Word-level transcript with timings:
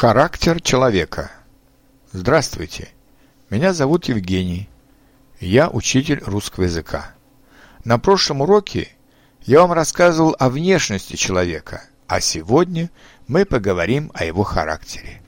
Характер 0.00 0.62
человека. 0.62 1.32
Здравствуйте. 2.12 2.90
Меня 3.50 3.72
зовут 3.72 4.04
Евгений. 4.04 4.68
Я 5.40 5.68
учитель 5.70 6.22
русского 6.24 6.66
языка. 6.66 7.16
На 7.82 7.98
прошлом 7.98 8.42
уроке 8.42 8.90
я 9.42 9.62
вам 9.62 9.72
рассказывал 9.72 10.36
о 10.38 10.50
внешности 10.50 11.16
человека, 11.16 11.82
а 12.06 12.20
сегодня 12.20 12.90
мы 13.26 13.44
поговорим 13.44 14.12
о 14.14 14.24
его 14.24 14.44
характере. 14.44 15.20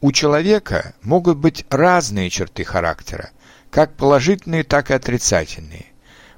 У 0.00 0.10
человека 0.10 0.94
могут 1.02 1.36
быть 1.36 1.66
разные 1.68 2.30
черты 2.30 2.64
характера, 2.64 3.28
как 3.70 3.94
положительные, 3.94 4.64
так 4.64 4.90
и 4.90 4.94
отрицательные. 4.94 5.84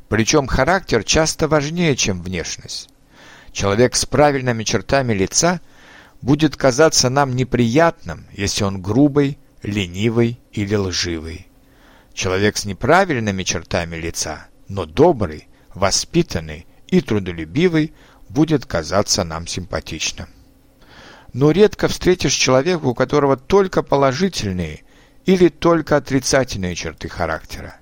Причем 0.08 0.48
характер 0.48 1.04
часто 1.04 1.46
важнее, 1.46 1.94
чем 1.94 2.20
внешность. 2.20 2.90
Человек 3.52 3.94
с 3.94 4.06
правильными 4.06 4.64
чертами 4.64 5.12
лица– 5.12 5.60
будет 6.20 6.56
казаться 6.56 7.10
нам 7.10 7.36
неприятным, 7.36 8.26
если 8.32 8.64
он 8.64 8.82
грубый, 8.82 9.38
ленивый 9.62 10.40
или 10.52 10.74
лживый. 10.74 11.46
Человек 12.12 12.56
с 12.56 12.64
неправильными 12.64 13.42
чертами 13.44 13.96
лица, 13.96 14.48
но 14.68 14.84
добрый, 14.84 15.48
воспитанный 15.74 16.66
и 16.88 17.00
трудолюбивый 17.00 17.92
будет 18.28 18.66
казаться 18.66 19.24
нам 19.24 19.46
симпатичным. 19.46 20.28
Но 21.32 21.50
редко 21.50 21.88
встретишь 21.88 22.34
человека, 22.34 22.84
у 22.86 22.94
которого 22.94 23.36
только 23.36 23.82
положительные 23.82 24.82
или 25.26 25.48
только 25.48 25.96
отрицательные 25.96 26.74
черты 26.74 27.08
характера. 27.08 27.76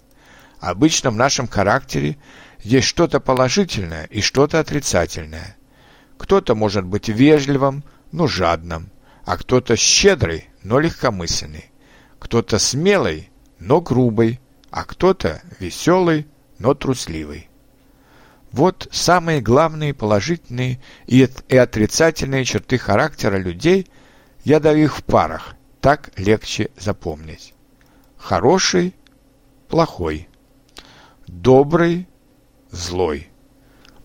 Обычно 0.59 1.11
в 1.11 1.17
нашем 1.17 1.47
характере 1.47 2.19
есть 2.61 2.89
что-то 2.89 3.21
положительное 3.21 4.05
и 4.05 4.21
что-то 4.21 4.59
отрицательное. 4.59 5.57
Кто-то 6.19 6.55
может 6.55 6.85
быть 6.85 7.09
вежливым, 7.09 7.85
но 8.13 8.27
жадным, 8.27 8.91
а 9.25 9.37
кто-то 9.37 9.77
щедрый, 9.77 10.49
но 10.63 10.79
легкомысленный, 10.79 11.71
кто-то 12.19 12.59
смелый, 12.59 13.31
но 13.59 13.81
грубый, 13.81 14.41
а 14.71 14.85
кто-то 14.85 15.43
веселый, 15.59 16.27
но 16.59 16.75
трусливый. 16.75 17.49
Вот 18.53 18.89
самые 18.91 19.41
главные 19.41 19.93
положительные 19.93 20.81
и 21.07 21.23
отрицательные 21.23 22.45
черты 22.45 22.79
характера 22.79 23.37
людей, 23.37 23.87
я 24.45 24.61
даю 24.61 24.85
их 24.85 24.97
в 24.97 25.05
парах, 25.05 25.55
так 25.81 26.11
легче 26.17 26.71
запомнить. 26.79 27.53
Хороший, 28.17 28.95
плохой, 29.69 30.29
добрый, 31.27 32.09
злой, 32.71 33.29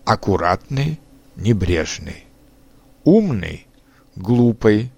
аккуратный, 0.04 1.00
небрежный, 1.36 2.24
умный, 3.04 3.66
глупый, 4.16 4.92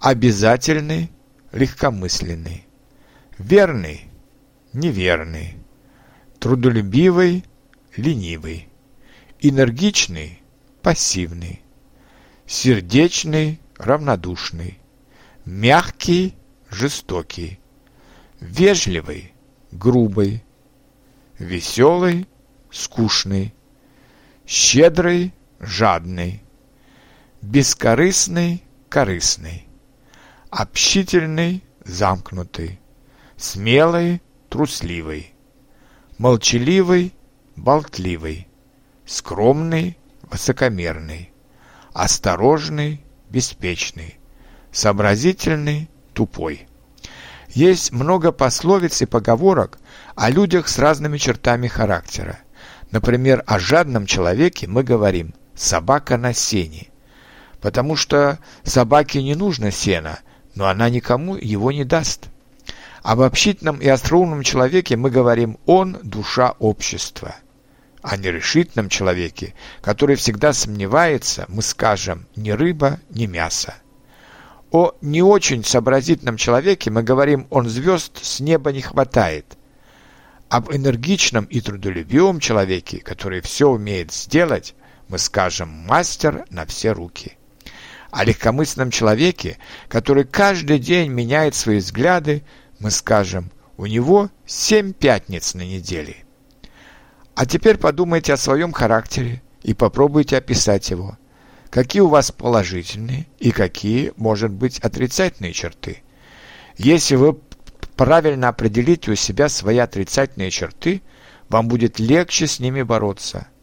обязательный, 0.00 1.10
легкомысленный, 1.52 2.66
верный, 3.38 4.08
неверный, 4.72 5.56
трудолюбивый, 6.38 7.44
ленивый, 7.96 8.68
энергичный, 9.40 10.42
пассивный, 10.82 11.62
сердечный, 12.46 13.60
равнодушный, 13.76 14.78
мягкий, 15.44 16.34
жестокий, 16.70 17.58
вежливый, 18.40 19.32
грубый, 19.70 20.44
веселый, 21.38 22.26
скучный, 22.70 23.54
щедрый, 24.46 25.32
жадный, 25.60 26.42
бескорыстный, 27.44 28.64
корыстный, 28.88 29.68
общительный, 30.50 31.62
замкнутый, 31.84 32.80
смелый, 33.36 34.22
трусливый, 34.48 35.34
молчаливый, 36.16 37.12
болтливый, 37.54 38.48
скромный, 39.04 39.98
высокомерный, 40.22 41.32
осторожный, 41.92 43.04
беспечный, 43.28 44.18
сообразительный, 44.72 45.90
тупой. 46.14 46.66
Есть 47.50 47.92
много 47.92 48.32
пословиц 48.32 49.02
и 49.02 49.06
поговорок 49.06 49.78
о 50.16 50.30
людях 50.30 50.66
с 50.66 50.78
разными 50.78 51.18
чертами 51.18 51.68
характера. 51.68 52.38
Например, 52.90 53.44
о 53.46 53.58
жадном 53.58 54.06
человеке 54.06 54.66
мы 54.66 54.82
говорим 54.82 55.34
«собака 55.54 56.16
на 56.16 56.32
сене», 56.32 56.88
потому 57.64 57.96
что 57.96 58.38
собаке 58.62 59.22
не 59.22 59.34
нужно 59.34 59.70
сена, 59.70 60.18
но 60.54 60.66
она 60.68 60.90
никому 60.90 61.34
его 61.34 61.72
не 61.72 61.84
даст. 61.84 62.28
Об 63.02 63.22
общительном 63.22 63.78
и 63.78 63.88
остроумном 63.88 64.42
человеке 64.42 64.98
мы 64.98 65.10
говорим 65.10 65.56
«он– 65.64 65.96
душа 66.02 66.56
общества». 66.58 67.36
О 68.02 68.18
нерешительном 68.18 68.90
человеке, 68.90 69.54
который 69.80 70.16
всегда 70.16 70.52
сомневается, 70.52 71.46
мы 71.48 71.62
скажем 71.62 72.26
«ни 72.36 72.50
рыба, 72.50 73.00
ни 73.08 73.24
мясо». 73.24 73.72
О 74.70 74.92
не 75.00 75.22
очень 75.22 75.64
сообразительном 75.64 76.36
человеке 76.36 76.90
мы 76.90 77.02
говорим 77.02 77.46
«он 77.48 77.70
звезд 77.70 78.22
с 78.22 78.40
неба 78.40 78.72
не 78.72 78.82
хватает». 78.82 79.56
Об 80.50 80.70
энергичном 80.70 81.46
и 81.46 81.62
трудолюбивом 81.62 82.40
человеке, 82.40 82.98
который 82.98 83.40
все 83.40 83.70
умеет 83.70 84.12
сделать, 84.12 84.74
мы 85.08 85.16
скажем 85.16 85.70
«мастер 85.70 86.44
на 86.50 86.66
все 86.66 86.92
руки» 86.92 87.38
о 88.14 88.24
легкомысленном 88.24 88.92
человеке, 88.92 89.58
который 89.88 90.24
каждый 90.24 90.78
день 90.78 91.10
меняет 91.10 91.56
свои 91.56 91.78
взгляды, 91.78 92.44
мы 92.78 92.92
скажем, 92.92 93.50
у 93.76 93.86
него 93.86 94.30
семь 94.46 94.92
пятниц 94.92 95.54
на 95.54 95.62
неделе. 95.62 96.18
А 97.34 97.44
теперь 97.44 97.76
подумайте 97.76 98.32
о 98.32 98.36
своем 98.36 98.72
характере 98.72 99.42
и 99.64 99.74
попробуйте 99.74 100.36
описать 100.36 100.90
его. 100.90 101.18
Какие 101.70 102.02
у 102.02 102.08
вас 102.08 102.30
положительные 102.30 103.26
и 103.40 103.50
какие, 103.50 104.12
может 104.16 104.52
быть, 104.52 104.78
отрицательные 104.78 105.52
черты. 105.52 106.04
Если 106.76 107.16
вы 107.16 107.36
правильно 107.96 108.48
определите 108.48 109.10
у 109.10 109.16
себя 109.16 109.48
свои 109.48 109.78
отрицательные 109.78 110.52
черты, 110.52 111.02
вам 111.48 111.66
будет 111.66 111.98
легче 111.98 112.46
с 112.46 112.60
ними 112.60 112.82
бороться– 112.82 113.48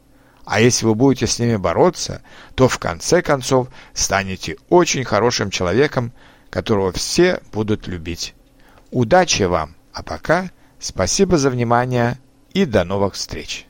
а 0.46 0.60
если 0.60 0.86
вы 0.86 0.96
будете 0.96 1.28
с 1.28 1.40
ними 1.40 1.56
бороться, 1.56 2.22
то 2.56 2.68
в 2.68 2.80
конце 2.80 3.22
концов 3.22 3.68
станете 3.94 4.58
очень 4.70 5.04
хорошим 5.04 5.50
человеком, 5.50 6.12
которого 6.50 6.92
все 6.92 7.42
будут 7.52 7.88
любить. 7.88 8.34
Удачи 8.92 9.44
вам, 9.44 9.76
а 9.94 10.04
пока 10.04 10.50
спасибо 10.80 11.38
за 11.38 11.50
внимание 11.50 12.20
и 12.54 12.66
до 12.66 12.84
новых 12.84 13.14
встреч! 13.14 13.68